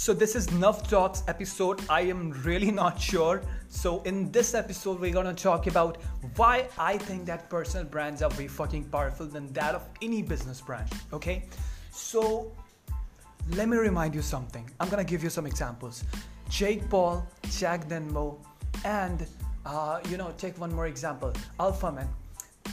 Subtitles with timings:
[0.00, 1.82] So this is Nuff Talks episode.
[1.90, 3.42] I am really not sure.
[3.68, 5.98] So in this episode, we're gonna talk about
[6.36, 10.62] why I think that personal brands are way fucking powerful than that of any business
[10.62, 10.88] brand.
[11.12, 11.44] Okay,
[11.90, 12.50] so
[13.50, 14.70] let me remind you something.
[14.80, 16.02] I'm gonna give you some examples.
[16.48, 17.26] Jake Paul,
[17.58, 18.38] Jack Denmo,
[18.86, 19.26] and
[19.66, 22.08] uh, you know, take one more example, Alpha Man.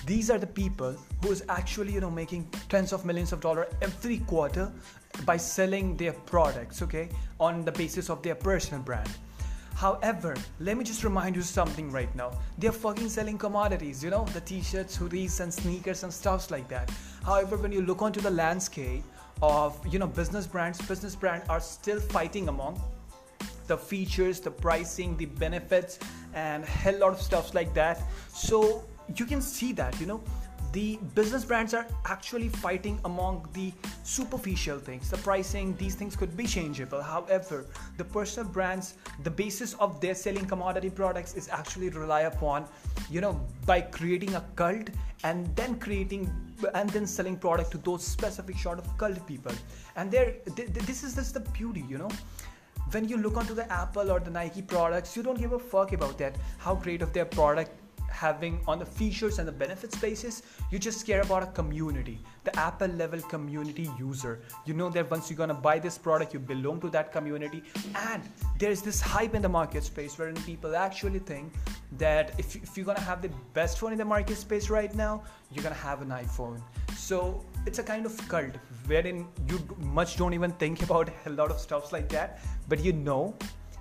[0.08, 3.68] These are the people who is actually you know making tens of millions of dollars
[3.82, 4.72] every quarter
[5.26, 7.10] by selling their products, okay,
[7.42, 9.10] on the basis of their personal brand.
[9.76, 12.32] However, let me just remind you something right now.
[12.58, 16.90] They're fucking selling commodities, you know, the t-shirts, hoodies, and sneakers and stuffs like that.
[17.26, 19.04] However, when you look onto the landscape
[19.42, 22.82] of you know business brands, business brands are still fighting among
[23.68, 26.00] the features, the pricing, the benefits,
[26.34, 28.02] and hell lot of stuffs like that.
[28.30, 30.22] So you can see that, you know,
[30.74, 33.72] the business brands are actually fighting among the
[34.04, 35.10] superficial things.
[35.10, 37.02] The pricing these things could be changeable.
[37.02, 37.66] However
[37.98, 42.66] the personal brands the basis of their selling commodity products is actually rely upon
[43.10, 44.90] you know by creating a cult
[45.24, 46.30] and then creating
[46.74, 49.54] and then selling product to those specific sort of cult people.
[49.96, 52.10] And there this is just the beauty you know.
[52.92, 55.92] When you look onto the apple or the nike products you don't give a fuck
[55.94, 57.72] about that how great of their product
[58.24, 62.60] having on the features and the benefits basis you just care about a community the
[62.60, 64.40] apple level community user.
[64.66, 67.62] You know that once you're gonna buy this product you belong to that community.
[68.12, 68.24] And
[68.58, 71.54] there's this hype in the market space wherein people actually think
[72.04, 75.24] that if, if you're gonna have the best phone in the market space right now
[75.52, 76.62] you're gonna have an iphone.
[76.96, 79.60] So it's a kind of cult wherein you
[80.00, 82.40] much don't even think about a lot of stuff like that.
[82.70, 83.36] But you know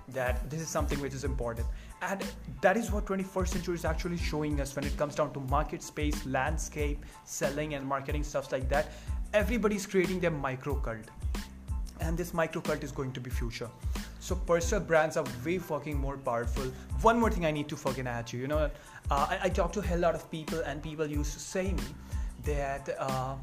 [0.09, 1.67] that this is something which is important.
[2.01, 2.23] And
[2.61, 5.83] that is what 21st century is actually showing us when it comes down to market
[5.83, 8.91] space landscape selling and marketing stuff like that.
[9.33, 11.09] Everybody's creating their micro cult.
[11.99, 13.69] And this micro cult is going to be future.
[14.19, 16.63] So personal brands are way fucking more powerful.
[17.01, 18.39] One more thing i need to fucking add you.
[18.39, 18.69] You know uh,
[19.09, 21.83] I, I talk to a hell lot of people and people used to say me
[22.43, 23.35] that uh,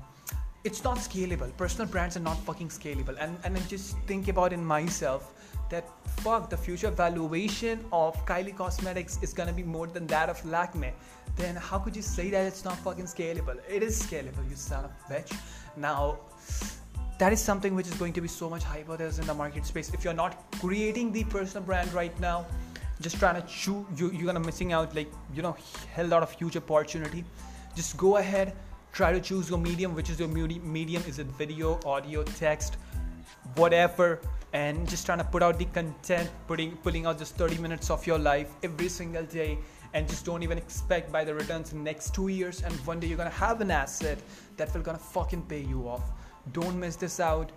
[0.62, 1.54] it's not scalable.
[1.56, 3.16] Personal brands are not fucking scalable.
[3.19, 5.34] And, and i just think about in myself
[5.74, 5.88] that
[6.22, 10.92] fuck the future valuation of Kylie Cosmetics is gonna be more than that of Lakme,
[11.36, 13.58] then how could you say that it's not fucking scalable?
[13.68, 15.36] It is scalable, you son of a bitch.
[15.76, 16.18] Now,
[17.18, 19.66] that is something which is going to be so much hyper there's in the market
[19.66, 19.92] space.
[19.92, 22.46] If you're not creating the personal brand right now,
[23.00, 25.56] just trying to choose, you, you're gonna missing out like you know
[25.92, 27.24] hell lot of huge opportunity.
[27.74, 28.54] Just go ahead,
[28.92, 31.02] try to choose your medium, which is your medium.
[31.08, 32.76] Is it video, audio, text,
[33.56, 34.20] whatever?
[34.54, 38.06] And just trying to put out the content putting pulling out just 30 minutes of
[38.06, 39.59] your life every single day
[39.94, 43.00] and just don't even expect by the returns in the next two years and one
[43.00, 44.19] day you're gonna have an asset
[44.56, 46.10] that will gonna fucking pay you off.
[46.53, 47.53] Don't miss this out.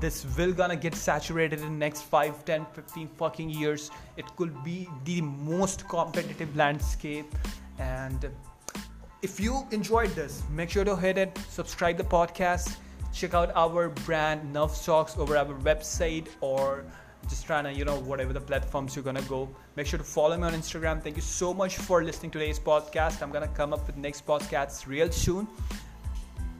[0.00, 3.90] This will gonna get saturated in next 5 10 15 fucking years.
[4.16, 7.34] It could be the most competitive landscape.
[7.78, 8.30] And
[9.22, 12.76] if you enjoyed this make sure to hit it subscribe the podcast
[13.14, 16.84] check out our brand Nuff Talks over our website or
[17.28, 19.48] just trying to you know whatever the platforms you're gonna go.
[19.76, 21.02] Make sure to follow me on instagram.
[21.02, 23.22] Thank you so much for listening to today's podcast.
[23.22, 25.46] I'm gonna come up with next podcasts real soon.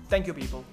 [0.09, 0.64] Thank you people